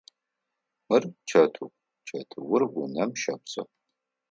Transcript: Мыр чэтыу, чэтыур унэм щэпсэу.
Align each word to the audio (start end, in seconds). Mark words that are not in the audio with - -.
Мыр 0.87 1.03
чэтыу, 1.29 1.67
чэтыур 2.07 2.61
унэм 2.81 3.11
щэпсэу. 3.21 3.67